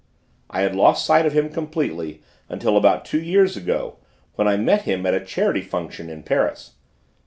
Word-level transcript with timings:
I 0.49 0.61
had 0.61 0.75
lost 0.75 1.05
sight 1.05 1.27
of 1.27 1.33
him 1.33 1.49
completely 1.51 2.23
until 2.49 2.75
about 2.75 3.05
two 3.05 3.21
years 3.21 3.55
ago, 3.55 3.97
when 4.33 4.47
I 4.47 4.57
met 4.57 4.81
him 4.81 5.05
at 5.05 5.13
a 5.13 5.23
charity 5.23 5.61
function 5.61 6.09
in 6.09 6.23
Paris. 6.23 6.73